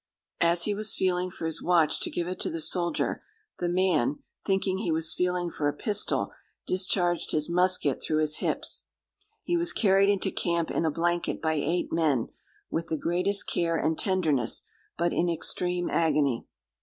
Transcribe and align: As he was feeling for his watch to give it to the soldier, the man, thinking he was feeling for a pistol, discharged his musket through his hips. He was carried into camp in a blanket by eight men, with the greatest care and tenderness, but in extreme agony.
As 0.39 0.63
he 0.63 0.73
was 0.73 0.95
feeling 0.95 1.29
for 1.29 1.45
his 1.45 1.61
watch 1.61 1.99
to 1.99 2.09
give 2.09 2.27
it 2.27 2.39
to 2.39 2.49
the 2.49 2.59
soldier, 2.59 3.21
the 3.59 3.69
man, 3.69 4.17
thinking 4.43 4.79
he 4.79 4.91
was 4.91 5.13
feeling 5.13 5.51
for 5.51 5.67
a 5.67 5.75
pistol, 5.77 6.31
discharged 6.65 7.29
his 7.33 7.51
musket 7.51 8.01
through 8.01 8.21
his 8.21 8.37
hips. 8.37 8.87
He 9.43 9.55
was 9.57 9.73
carried 9.73 10.09
into 10.09 10.31
camp 10.31 10.71
in 10.71 10.85
a 10.85 10.89
blanket 10.89 11.39
by 11.39 11.53
eight 11.53 11.93
men, 11.93 12.29
with 12.71 12.87
the 12.87 12.97
greatest 12.97 13.45
care 13.47 13.77
and 13.77 13.95
tenderness, 13.95 14.63
but 14.97 15.13
in 15.13 15.29
extreme 15.29 15.87
agony. 15.87 16.47